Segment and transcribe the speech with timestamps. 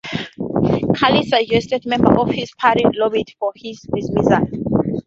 [0.95, 4.47] Khalid suggested members of his party lobbied for his dismissal.